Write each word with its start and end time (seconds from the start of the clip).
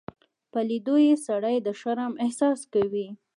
په 0.51 0.59
لیدو 0.69 0.95
یې 1.05 1.15
سړی 1.27 1.55
د 1.65 1.67
شرم 1.79 2.13
احساس 2.23 2.59
کوي. 2.73 3.07